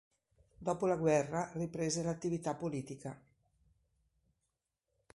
Dopo 0.57 0.87
la 0.87 0.95
guerra 0.95 1.51
riprese 1.53 2.01
l'attività 2.01 2.55
politica. 2.55 3.21